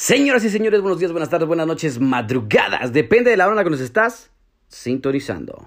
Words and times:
Señoras 0.00 0.44
y 0.44 0.50
señores, 0.50 0.80
buenos 0.80 1.00
días, 1.00 1.10
buenas 1.10 1.28
tardes, 1.28 1.48
buenas 1.48 1.66
noches, 1.66 1.98
madrugadas. 1.98 2.92
Depende 2.92 3.32
de 3.32 3.36
la 3.36 3.46
hora 3.46 3.54
en 3.54 3.56
la 3.56 3.64
que 3.64 3.70
nos 3.70 3.80
estás 3.80 4.30
sintonizando. 4.68 5.66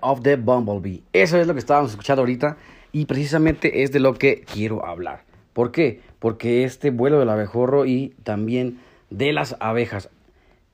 Of 0.00 0.22
the 0.22 0.36
Bumblebee. 0.36 1.02
Eso 1.12 1.38
es 1.38 1.46
lo 1.46 1.54
que 1.54 1.60
estábamos 1.60 1.90
escuchando 1.90 2.22
ahorita 2.22 2.56
y 2.92 3.06
precisamente 3.06 3.82
es 3.82 3.92
de 3.92 4.00
lo 4.00 4.14
que 4.14 4.42
quiero 4.42 4.84
hablar. 4.86 5.24
¿Por 5.52 5.72
qué? 5.72 6.00
Porque 6.18 6.64
este 6.64 6.90
vuelo 6.90 7.18
del 7.18 7.28
abejorro 7.28 7.86
y 7.86 8.14
también 8.22 8.80
de 9.10 9.32
las 9.32 9.56
abejas. 9.60 10.10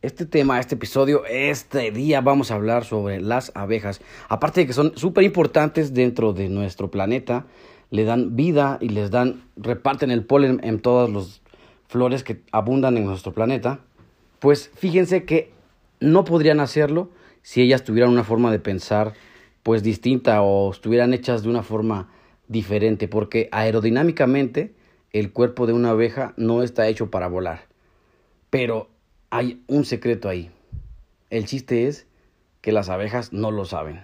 Este 0.03 0.27
tema, 0.27 0.61
este 0.61 0.75
episodio, 0.75 1.25
este 1.27 1.91
día 1.91 2.21
vamos 2.21 2.51
a 2.51 2.57
hablar 2.57 2.85
sobre 2.85 3.21
las 3.21 3.53
abejas. 3.55 4.03
Aparte 4.29 4.61
de 4.61 4.67
que 4.67 4.73
son 4.75 4.93
súper 4.97 5.25
importantes 5.25 5.95
dentro 5.95 6.33
de 6.35 6.49
nuestro 6.51 6.91
planeta, 6.91 7.47
le 7.91 8.05
dan 8.05 8.37
vida 8.37 8.79
y 8.81 8.91
les 8.91 9.11
dan, 9.11 9.45
reparten 9.57 10.11
el 10.11 10.25
polen 10.25 10.61
en 10.63 10.81
todas 10.81 11.09
las 11.09 11.41
flores 11.89 12.23
que 12.25 12.43
abundan 12.53 12.97
en 12.99 13.07
nuestro 13.07 13.33
planeta. 13.33 13.81
Pues 14.41 14.71
fíjense 14.75 15.25
que 15.25 15.53
no 16.01 16.25
podrían 16.25 16.61
hacerlo 16.61 17.09
si 17.45 17.61
ellas 17.61 17.85
tuvieran 17.85 18.11
una 18.11 18.25
forma 18.25 18.51
de 18.51 18.59
pensar 18.59 19.13
pues 19.63 19.83
distinta 19.83 20.41
o 20.41 20.73
estuvieran 20.73 21.13
hechas 21.13 21.43
de 21.43 21.51
una 21.51 21.63
forma 21.63 22.09
diferente, 22.49 23.07
porque 23.07 23.51
aerodinámicamente 23.53 24.75
el 25.13 25.31
cuerpo 25.31 25.67
de 25.67 25.75
una 25.75 25.91
abeja 25.91 26.33
no 26.39 26.63
está 26.63 26.89
hecho 26.89 27.11
para 27.11 27.29
volar. 27.29 27.67
Pero 28.49 28.89
hay 29.29 29.63
un 29.67 29.85
secreto 29.85 30.31
ahí. 30.31 30.51
El 31.29 31.45
chiste 31.45 31.87
es 31.87 32.07
que 32.63 32.73
las 32.73 32.89
abejas 32.89 33.35
no 33.35 33.51
lo 33.51 33.67
saben. 33.67 34.01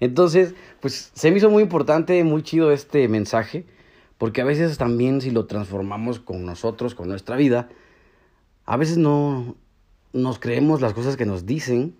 Entonces, 0.00 0.54
pues 0.80 1.10
se 1.12 1.30
me 1.30 1.36
hizo 1.36 1.50
muy 1.50 1.62
importante, 1.62 2.24
muy 2.24 2.42
chido 2.42 2.72
este 2.72 3.06
mensaje, 3.06 3.66
porque 4.16 4.40
a 4.40 4.44
veces 4.44 4.78
también 4.78 5.20
si 5.20 5.30
lo 5.30 5.44
transformamos 5.44 6.20
con 6.20 6.46
nosotros, 6.46 6.94
con 6.94 7.08
nuestra 7.08 7.36
vida, 7.36 7.68
a 8.64 8.78
veces 8.78 8.96
no 8.96 9.56
nos 10.14 10.38
creemos 10.38 10.80
las 10.80 10.94
cosas 10.94 11.18
que 11.18 11.26
nos 11.26 11.44
dicen 11.44 11.94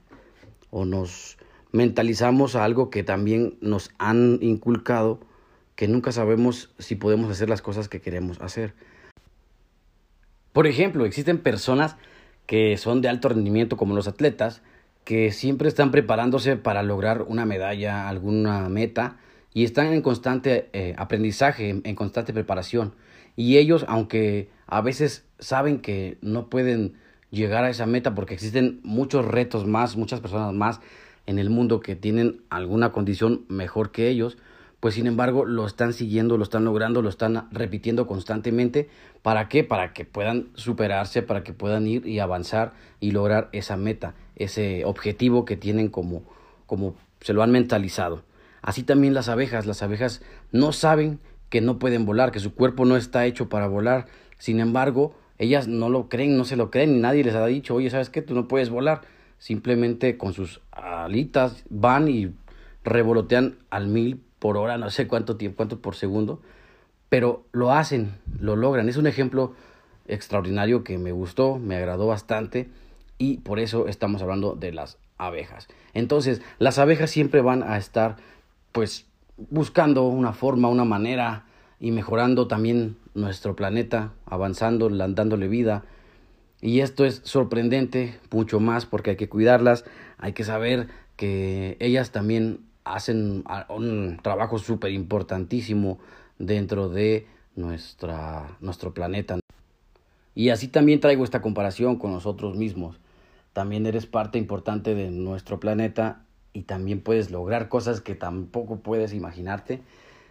o 0.71 0.85
nos 0.85 1.39
mentalizamos 1.73 2.57
a 2.57 2.65
algo 2.65 2.91
que 2.91 3.03
también 3.03 3.59
nos 3.61 3.91
han 3.99 4.39
inculcado 4.41 5.21
que 5.75 5.87
nunca 5.87 6.11
sabemos 6.11 6.71
si 6.79 6.97
podemos 6.97 7.31
hacer 7.31 7.49
las 7.49 7.63
cosas 7.63 7.89
que 7.89 8.01
queremos 8.01 8.41
hacer. 8.41 8.75
Por 10.53 10.67
ejemplo, 10.67 11.05
existen 11.05 11.39
personas 11.39 11.97
que 12.47 12.77
son 12.79 13.01
de 13.01 13.09
alto 13.09 13.29
rendimiento 13.29 13.77
como 13.77 13.95
los 13.95 14.09
atletas, 14.09 14.63
que 15.05 15.31
siempre 15.31 15.69
están 15.69 15.91
preparándose 15.91 16.57
para 16.57 16.83
lograr 16.83 17.23
una 17.23 17.47
medalla, 17.47 18.09
alguna 18.09 18.69
meta, 18.69 19.19
y 19.55 19.65
están 19.65 19.93
en 19.93 20.03
constante 20.03 20.69
eh, 20.73 20.95
aprendizaje, 20.99 21.81
en 21.85 21.95
constante 21.95 22.33
preparación. 22.33 22.95
Y 23.37 23.59
ellos, 23.59 23.85
aunque 23.87 24.51
a 24.67 24.81
veces 24.81 25.27
saben 25.39 25.79
que 25.79 26.19
no 26.23 26.51
pueden 26.51 26.95
llegar 27.31 27.65
a 27.65 27.71
esa 27.71 27.87
meta 27.87 28.15
porque 28.15 28.35
existen 28.35 28.81
muchos 28.83 29.25
retos 29.25 29.67
más, 29.67 29.97
muchas 29.97 30.21
personas 30.21 30.53
más 30.55 30.81
en 31.27 31.39
el 31.39 31.51
mundo 31.51 31.81
que 31.81 31.95
tienen 31.95 32.41
alguna 32.49 32.91
condición 32.93 33.45
mejor 33.49 33.91
que 33.91 34.09
ellos, 34.09 34.39
pues 34.81 34.95
sin 34.95 35.07
embargo 35.07 35.45
lo 35.45 35.67
están 35.67 35.93
siguiendo, 35.93 36.37
lo 36.37 36.45
están 36.45 36.65
logrando, 36.65 37.03
lo 37.03 37.09
están 37.09 37.49
repitiendo 37.51 38.07
constantemente. 38.07 38.89
¿Para 39.23 39.49
qué? 39.49 39.65
Para 39.65 39.93
que 39.93 40.05
puedan 40.05 40.49
superarse, 40.55 41.23
para 41.23 41.43
que 41.43 41.53
puedan 41.53 41.87
ir 41.87 42.07
y 42.07 42.21
avanzar 42.21 42.73
y 43.01 43.11
lograr 43.11 43.49
esa 43.53 43.77
meta, 43.77 44.15
ese 44.37 44.85
objetivo 44.85 45.45
que 45.45 45.57
tienen 45.57 45.89
como, 45.89 46.23
como 46.67 46.95
se 47.21 47.33
lo 47.33 47.43
han 47.43 47.51
mentalizado. 47.51 48.23
Así 48.63 48.83
también 48.83 49.15
las 49.15 49.29
abejas, 49.29 49.67
las 49.67 49.83
abejas 49.83 50.23
no 50.53 50.73
saben 50.73 51.19
que 51.51 51.61
no 51.61 51.79
pueden 51.79 52.07
volar, 52.07 52.31
que 52.31 52.41
su 52.41 52.55
cuerpo 52.55 52.85
no 52.85 52.97
está 52.97 53.27
hecho 53.27 53.49
para 53.49 53.67
volar. 53.67 54.07
Sin 54.39 54.61
embargo, 54.61 55.15
ellas 55.39 55.69
no 55.69 55.89
lo 55.89 56.09
creen, 56.09 56.37
no 56.37 56.45
se 56.45 56.57
lo 56.57 56.71
creen, 56.71 56.97
y 56.97 56.99
nadie 57.01 57.25
les 57.25 57.35
ha 57.35 57.47
dicho, 57.47 57.75
oye, 57.75 57.91
¿sabes 57.91 58.11
qué? 58.11 58.23
Tú 58.23 58.35
no 58.35 58.49
puedes 58.49 58.71
volar. 58.71 59.03
Simplemente 59.39 60.19
con 60.19 60.33
sus 60.33 60.61
alitas 60.73 61.65
van 61.71 62.09
y 62.09 62.33
revolotean 62.85 63.57
al 63.71 63.87
mil 63.87 64.21
por 64.39 64.57
hora, 64.57 64.79
no 64.79 64.91
sé 64.91 65.07
cuánto 65.07 65.37
tiempo, 65.37 65.59
cuánto 65.59 65.81
por 65.81 65.95
segundo, 65.95 66.41
pero 67.09 67.45
lo 67.53 67.73
hacen, 67.73 68.15
lo 68.41 68.57
logran. 68.57 68.89
Es 68.89 68.97
un 68.97 69.07
ejemplo 69.07 69.55
extraordinario 70.07 70.83
que 70.85 70.99
me 70.99 71.13
gustó, 71.13 71.59
me 71.59 71.77
agradó 71.77 72.07
bastante 72.07 72.69
y 73.19 73.39
por 73.39 73.61
eso 73.61 73.89
estamos 73.89 74.23
hablando 74.23 74.55
de 74.55 74.73
las 74.73 74.99
abejas. 75.19 75.69
Entonces, 75.95 76.43
las 76.59 76.79
abejas 76.79 77.11
siempre 77.11 77.41
van 77.41 77.63
a 77.63 77.77
estar 77.77 78.17
pues 78.73 79.07
buscando 79.37 80.07
una 80.07 80.33
forma, 80.33 80.69
una 80.69 80.85
manera 80.85 81.45
y 81.81 81.93
mejorando 81.93 82.49
también 82.49 82.97
nuestro 83.21 83.57
planeta, 83.57 84.13
avanzando, 84.27 84.89
dándole 84.89 85.49
vida. 85.49 85.85
Y 86.61 86.81
esto 86.81 87.05
es 87.05 87.21
sorprendente, 87.25 88.19
mucho 88.31 88.61
más, 88.61 88.87
porque 88.87 89.11
hay 89.11 89.17
que 89.17 89.29
cuidarlas, 89.29 89.85
hay 90.19 90.33
que 90.33 90.45
saber 90.45 90.89
que 91.17 91.77
ellas 91.81 92.11
también 92.11 92.61
hacen 92.85 93.45
un 93.69 94.19
trabajo 94.23 94.59
súper 94.59 94.93
importantísimo 94.93 95.99
dentro 96.39 96.89
de 96.89 97.27
nuestra, 97.55 98.57
nuestro 98.61 98.95
planeta. 98.95 99.39
Y 100.35 100.51
así 100.51 100.69
también 100.69 101.01
traigo 101.01 101.25
esta 101.25 101.43
comparación 101.43 101.97
con 101.97 102.13
nosotros 102.13 102.57
mismos. 102.57 102.99
También 103.53 103.87
eres 103.87 104.07
parte 104.07 104.39
importante 104.39 104.95
de 104.95 105.11
nuestro 105.11 105.59
planeta 105.59 106.23
y 106.53 106.63
también 106.63 107.01
puedes 107.01 107.31
lograr 107.31 107.69
cosas 107.69 108.01
que 108.01 108.15
tampoco 108.15 108.79
puedes 108.79 109.13
imaginarte 109.13 109.83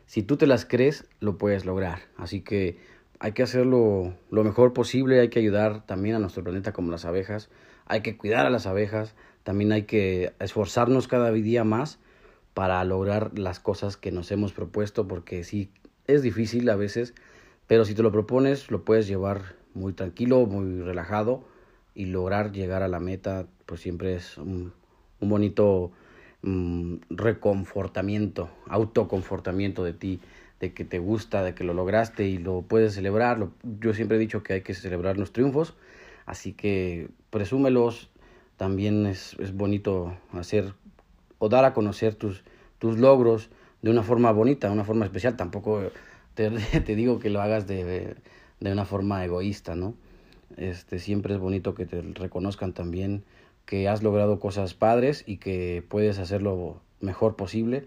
si 0.07 0.23
tú 0.23 0.37
te 0.37 0.47
las 0.47 0.65
crees, 0.65 1.05
lo 1.19 1.37
puedes 1.37 1.65
lograr. 1.65 1.99
Así 2.15 2.41
que 2.41 2.77
hay 3.19 3.33
que 3.33 3.43
hacerlo 3.43 4.15
lo 4.31 4.43
mejor 4.43 4.73
posible, 4.73 5.19
hay 5.19 5.29
que 5.29 5.39
ayudar 5.39 5.85
también 5.85 6.15
a 6.15 6.19
nuestro 6.19 6.43
planeta 6.43 6.71
como 6.71 6.91
las 6.91 7.05
abejas, 7.05 7.49
hay 7.85 8.01
que 8.01 8.17
cuidar 8.17 8.45
a 8.45 8.49
las 8.49 8.65
abejas, 8.65 9.15
también 9.43 9.71
hay 9.71 9.83
que 9.83 10.33
esforzarnos 10.39 11.07
cada 11.07 11.31
día 11.31 11.63
más 11.63 11.99
para 12.53 12.83
lograr 12.85 13.37
las 13.37 13.59
cosas 13.59 13.97
que 13.97 14.11
nos 14.11 14.31
hemos 14.31 14.53
propuesto, 14.53 15.07
porque 15.07 15.43
sí, 15.43 15.71
es 16.07 16.21
difícil 16.21 16.69
a 16.69 16.75
veces, 16.75 17.13
pero 17.67 17.83
si 17.83 17.93
te 17.93 18.01
lo 18.01 18.11
propones, 18.11 18.71
lo 18.71 18.85
puedes 18.85 19.07
llevar 19.07 19.55
muy 19.73 19.93
tranquilo, 19.93 20.45
muy 20.45 20.81
relajado 20.81 21.43
y 21.93 22.05
lograr 22.05 22.51
llegar 22.53 22.81
a 22.81 22.87
la 22.87 22.99
meta, 22.99 23.45
pues 23.65 23.81
siempre 23.81 24.15
es 24.15 24.37
un, 24.37 24.73
un 25.19 25.29
bonito 25.29 25.91
Mm, 26.43 26.97
reconfortamiento, 27.09 28.49
autoconfortamiento 28.67 29.83
de 29.83 29.93
ti, 29.93 30.19
de 30.59 30.71
que 30.71 30.85
te 30.85 30.99
gusta, 30.99 31.43
de 31.43 31.55
que 31.55 31.63
lo 31.63 31.73
lograste 31.73 32.27
y 32.27 32.37
lo 32.37 32.61
puedes 32.61 32.93
celebrar. 32.93 33.49
Yo 33.79 33.93
siempre 33.93 34.17
he 34.17 34.19
dicho 34.19 34.43
que 34.43 34.53
hay 34.53 34.61
que 34.61 34.75
celebrar 34.75 35.17
los 35.17 35.33
triunfos, 35.33 35.75
así 36.25 36.53
que 36.53 37.09
presúmelos. 37.31 38.09
También 38.55 39.05
es, 39.05 39.35
es 39.39 39.53
bonito 39.55 40.17
hacer 40.31 40.73
o 41.39 41.49
dar 41.49 41.65
a 41.65 41.73
conocer 41.73 42.15
tus, 42.15 42.43
tus 42.79 42.97
logros 42.97 43.49
de 43.81 43.91
una 43.91 44.03
forma 44.03 44.31
bonita, 44.31 44.67
de 44.67 44.73
una 44.73 44.83
forma 44.83 45.05
especial. 45.05 45.37
Tampoco 45.37 45.81
te, 46.33 46.49
te 46.85 46.95
digo 46.95 47.19
que 47.19 47.29
lo 47.29 47.41
hagas 47.41 47.67
de, 47.67 48.15
de 48.59 48.71
una 48.71 48.85
forma 48.85 49.23
egoísta, 49.25 49.75
¿no? 49.75 49.95
Este, 50.55 50.99
siempre 50.99 51.33
es 51.33 51.39
bonito 51.39 51.75
que 51.75 51.85
te 51.85 52.01
reconozcan 52.01 52.73
también 52.73 53.23
que 53.67 53.89
has 53.89 54.01
logrado 54.01 54.39
cosas 54.39 54.73
padres 54.73 55.25
y 55.27 55.37
que 55.37 55.83
puedes 55.87 56.17
hacerlo 56.19 56.79
mejor 57.01 57.35
posible 57.35 57.85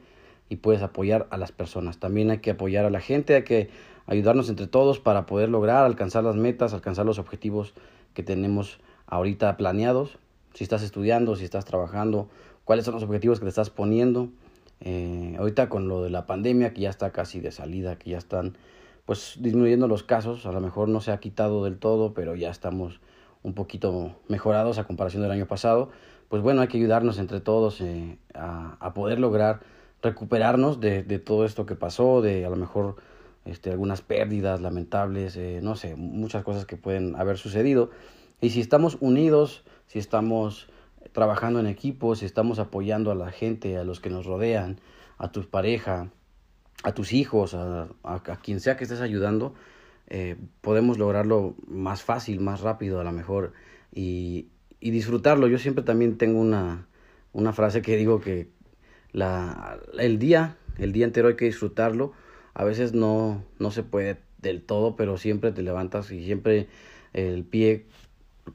y 0.51 0.57
puedes 0.57 0.83
apoyar 0.83 1.27
a 1.31 1.39
las 1.39 1.53
personas. 1.53 1.99
También 1.99 2.31
hay 2.31 2.39
que 2.39 2.51
apoyar 2.51 2.85
a 2.85 2.91
la 2.91 3.01
gente, 3.01 3.35
hay 3.35 3.45
que 3.45 3.71
ayudarnos 4.07 4.51
entre 4.51 4.67
todos 4.67 5.01
para 5.01 5.25
poder 5.25 5.49
lograr 5.49 5.87
alcanzar 5.87 6.23
las 6.23 6.37
metas, 6.37 6.75
alcanzar 6.75 7.07
los 7.07 7.19
objetivos 7.19 7.73
que 8.13 8.23
tenemos 8.23 8.79
ahorita 9.07 9.57
planeados. 9.57 10.19
Si 10.53 10.65
estás 10.65 10.83
estudiando, 10.83 11.35
si 11.35 11.45
estás 11.45 11.65
trabajando, 11.65 12.29
cuáles 12.65 12.85
son 12.85 12.95
los 12.95 13.03
objetivos 13.03 13.39
que 13.39 13.47
te 13.47 13.51
estás 13.51 13.71
poniendo. 13.71 14.29
Eh, 14.81 15.35
ahorita 15.39 15.71
con 15.71 15.89
lo 15.89 16.03
de 16.03 16.11
la 16.11 16.27
pandemia 16.27 16.75
que 16.75 16.83
ya 16.83 16.91
está 16.91 17.11
casi 17.11 17.41
de 17.41 17.53
salida, 17.53 17.97
que 17.97 18.11
ya 18.11 18.19
están 18.19 18.59
pues 19.07 19.39
disminuyendo 19.41 19.89
los 19.89 20.03
casos, 20.03 20.45
a 20.45 20.53
lo 20.53 20.61
mejor 20.61 20.89
no 20.89 21.01
se 21.01 21.11
ha 21.11 21.21
quitado 21.21 21.65
del 21.65 21.79
todo, 21.79 22.13
pero 22.13 22.37
ya 22.37 22.51
estamos 22.51 23.01
un 23.43 23.55
poquito 23.55 24.17
mejorados 24.29 24.79
a 24.79 24.85
comparación 24.85 25.23
del 25.23 25.33
año 25.33 25.47
pasado, 25.47 25.91
pues 26.29 26.43
bueno, 26.43 26.61
hay 26.61 26.69
que 26.69 26.79
ayudarnos 26.79 27.19
entre 27.19 27.41
todos 27.41 27.81
eh, 27.81 28.19
a, 28.35 28.77
a, 28.81 28.95
poder 28.95 29.19
lograr 29.19 29.61
recuperarnos 30.03 30.81
de, 30.81 31.03
de, 31.03 31.19
todo 31.19 31.45
esto 31.45 31.67
que 31.67 31.75
pasó, 31.75 32.23
de 32.23 32.45
a 32.45 32.51
lo 32.51 32.57
mejor 32.57 32.97
este, 33.45 33.71
algunas 33.71 34.03
pérdidas 34.03 34.61
lamentables, 34.61 35.37
eh, 35.37 35.61
no 35.63 35.75
sé, 35.77 35.97
muchas 35.97 36.45
cosas 36.45 36.67
que 36.67 36.77
pueden 36.77 37.17
haber 37.17 37.39
sucedido. 37.39 37.91
Y 38.41 38.51
si 38.51 38.61
estamos 38.61 38.97
unidos, 39.01 39.65
si 39.87 39.99
estamos 39.99 40.69
trabajando 41.13 41.61
en 41.61 41.67
equipo, 41.67 42.15
si 42.15 42.27
estamos 42.27 42.59
apoyando 42.59 43.11
a 43.11 43.15
la 43.15 43.31
gente, 43.31 43.77
a 43.77 43.85
los 43.85 44.01
que 44.01 44.11
nos 44.11 44.27
rodean, 44.27 44.79
a 45.19 45.33
tu 45.33 45.43
pareja, 45.49 46.11
a 46.83 46.93
tus 46.93 47.13
hijos, 47.13 47.55
a, 47.55 47.89
a, 48.05 48.21
quien 48.43 48.61
sea 48.61 48.77
que 48.77 48.85
estés 48.85 49.01
ayudando, 49.01 49.55
eh, 50.11 50.37
podemos 50.61 50.99
lograrlo 50.99 51.55
más 51.67 52.03
fácil, 52.03 52.41
más 52.41 52.61
rápido 52.61 53.01
a 53.01 53.05
lo 53.05 53.13
mejor 53.13 53.53
y, 53.95 54.49
y 54.81 54.91
disfrutarlo. 54.91 55.47
Yo 55.47 55.59
siempre 55.59 55.85
también 55.85 56.19
tengo 56.19 56.41
una, 56.41 56.89
una 57.33 57.53
frase 57.53 57.81
que 57.81 57.97
digo 57.97 58.21
que 58.21 58.49
la, 59.13 59.79
el 59.99 60.19
día, 60.19 60.57
el 60.79 60.93
día 60.93 61.05
entero 61.05 61.29
hay 61.29 61.37
que 61.37 61.45
disfrutarlo. 61.45 62.13
A 62.55 62.65
veces 62.65 62.93
no, 62.93 63.45
no 63.61 63.71
se 63.71 63.85
puede 63.85 64.19
del 64.39 64.63
todo, 64.63 64.97
pero 64.97 65.17
siempre 65.17 65.53
te 65.53 65.63
levantas 65.63 66.11
y 66.11 66.25
siempre 66.25 66.67
el 67.13 67.45
pie 67.45 67.87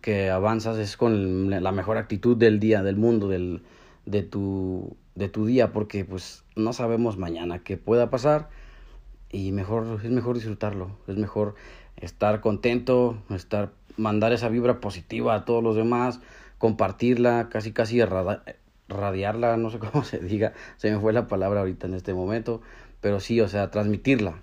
que 0.01 0.29
avanzas 0.29 0.77
es 0.77 0.97
con 0.97 1.49
la 1.49 1.71
mejor 1.71 1.97
actitud 1.97 2.35
del 2.35 2.59
día, 2.59 2.83
del 2.83 2.97
mundo, 2.97 3.29
del, 3.29 3.61
de, 4.05 4.23
tu, 4.23 4.97
de 5.15 5.29
tu 5.29 5.45
día, 5.45 5.71
porque 5.71 6.03
pues 6.03 6.43
no 6.55 6.73
sabemos 6.73 7.17
mañana 7.17 7.59
qué 7.59 7.77
pueda 7.77 8.09
pasar 8.09 8.49
y 9.31 9.51
mejor 9.51 9.99
es 10.03 10.11
mejor 10.11 10.35
disfrutarlo, 10.35 10.91
es 11.07 11.17
mejor 11.17 11.55
estar 11.97 12.41
contento, 12.41 13.17
estar 13.29 13.71
mandar 13.97 14.33
esa 14.33 14.49
vibra 14.49 14.79
positiva 14.79 15.35
a 15.35 15.45
todos 15.45 15.63
los 15.63 15.75
demás, 15.75 16.19
compartirla, 16.57 17.49
casi 17.49 17.71
casi 17.71 18.01
radiarla, 18.87 19.57
no 19.57 19.69
sé 19.69 19.79
cómo 19.91 20.03
se 20.03 20.19
diga, 20.19 20.53
se 20.77 20.91
me 20.91 20.99
fue 20.99 21.13
la 21.13 21.27
palabra 21.27 21.61
ahorita 21.61 21.87
en 21.87 21.93
este 21.93 22.13
momento, 22.13 22.61
pero 23.01 23.19
sí, 23.19 23.39
o 23.41 23.47
sea, 23.47 23.71
transmitirla, 23.71 24.39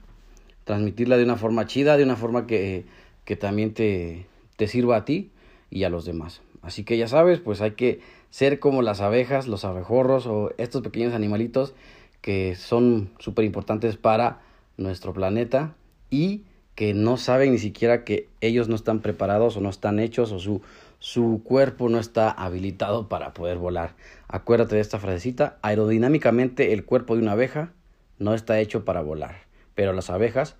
transmitirla 0.65 1.17
de 1.17 1.25
una 1.25 1.37
forma 1.37 1.67
chida, 1.67 1.97
de 1.97 2.05
una 2.05 2.17
forma 2.17 2.47
que, 2.47 2.85
que 3.25 3.37
también 3.37 3.75
te, 3.75 4.27
te 4.57 4.69
sirva 4.69 4.97
a 4.97 5.05
ti 5.05 5.31
y 5.71 5.85
a 5.85 5.91
los 5.91 6.05
demás. 6.05 6.43
Así 6.63 6.85
que 6.85 6.97
ya 6.97 7.09
sabes, 7.09 7.41
pues 7.41 7.61
hay 7.61 7.73
que 7.73 8.01
ser 8.31 8.61
como 8.61 8.83
las 8.83 9.01
abejas, 9.01 9.49
los 9.49 9.65
abejorros 9.65 10.27
o 10.27 10.53
estos 10.59 10.83
pequeños 10.83 11.13
animalitos 11.13 11.75
que 12.21 12.55
son 12.55 13.11
súper 13.19 13.45
importantes 13.45 13.97
para 13.97 14.41
nuestro 14.77 15.13
planeta 15.13 15.75
y 16.11 16.45
que 16.75 16.95
no 16.95 17.17
saben 17.17 17.53
ni 17.53 17.59
siquiera 17.59 18.05
que 18.05 18.29
ellos 18.41 18.69
no 18.69 18.75
están 18.75 19.01
preparados 19.01 19.57
o 19.57 19.61
no 19.61 19.69
están 19.69 19.99
hechos 19.99 20.33
o 20.33 20.39
su, 20.39 20.63
su 20.99 21.43
cuerpo 21.45 21.89
no 21.89 21.99
está 21.99 22.31
habilitado 22.31 23.09
para 23.09 23.35
poder 23.35 23.59
volar. 23.59 23.95
Acuérdate 24.29 24.77
de 24.77 24.81
esta 24.81 24.99
frasecita, 24.99 25.59
aerodinámicamente 25.63 26.73
el 26.73 26.85
cuerpo 26.85 27.15
de 27.15 27.23
una 27.23 27.33
abeja 27.33 27.73
no 28.19 28.35
está 28.35 28.59
hecho 28.61 28.85
para 28.85 29.03
volar, 29.03 29.43
pero 29.75 29.93
las 29.93 30.11
abejas 30.11 30.57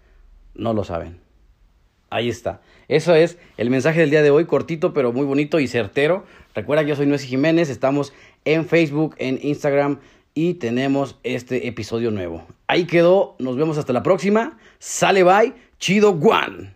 no 0.55 0.75
lo 0.75 0.85
saben. 0.85 1.21
Ahí 2.11 2.29
está. 2.29 2.61
Eso 2.89 3.15
es 3.15 3.39
el 3.57 3.71
mensaje 3.71 4.01
del 4.01 4.11
día 4.11 4.23
de 4.23 4.31
hoy, 4.31 4.45
cortito 4.45 4.93
pero 4.93 5.15
muy 5.15 5.25
bonito 5.25 5.61
y 5.61 5.67
certero. 5.67 6.27
Recuerda 6.55 6.83
que 6.83 6.91
yo 6.91 6.97
soy 6.97 7.07
Nuez 7.07 7.23
Jiménez, 7.23 7.71
estamos 7.71 8.13
en 8.45 8.67
Facebook, 8.67 9.15
en 9.17 9.39
Instagram 9.41 10.01
y 10.35 10.55
tenemos 10.55 11.19
este 11.23 11.67
episodio 11.69 12.11
nuevo. 12.11 12.47
Ahí 12.67 12.87
quedó, 12.87 13.37
nos 13.39 13.57
vemos 13.57 13.79
hasta 13.79 13.93
la 13.93 14.03
próxima. 14.03 14.59
Sale 14.79 15.23
bye, 15.23 15.55
chido 15.79 16.15
Juan. 16.15 16.75